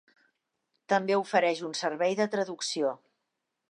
També 0.93 1.19
ofereix 1.25 1.63
un 1.71 1.79
servei 1.83 2.19
de 2.23 2.31
traducció. 2.37 2.99